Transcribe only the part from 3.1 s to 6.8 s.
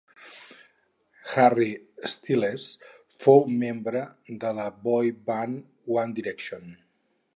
fou membre de la boy band One Direction.